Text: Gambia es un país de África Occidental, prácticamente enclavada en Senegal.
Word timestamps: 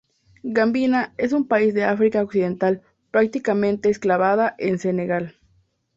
Gambia 0.41 1.13
es 1.19 1.31
un 1.31 1.47
país 1.47 1.75
de 1.75 1.83
África 1.83 2.23
Occidental, 2.23 2.81
prácticamente 3.11 3.87
enclavada 3.89 4.55
en 4.57 4.79
Senegal. 4.79 5.35